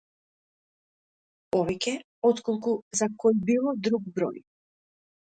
[1.55, 1.93] Повеќе
[2.29, 4.41] отколку за кој било друг број.